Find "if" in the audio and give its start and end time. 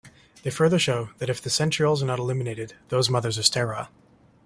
1.29-1.43